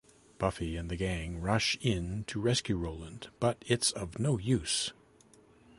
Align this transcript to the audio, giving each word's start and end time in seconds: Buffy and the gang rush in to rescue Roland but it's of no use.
Buffy 0.39 0.77
and 0.77 0.89
the 0.89 0.95
gang 0.95 1.37
rush 1.41 1.77
in 1.79 2.23
to 2.23 2.41
rescue 2.41 2.75
Roland 2.75 3.27
but 3.39 3.63
it's 3.67 3.91
of 3.91 4.17
no 4.17 4.39
use. 4.39 4.93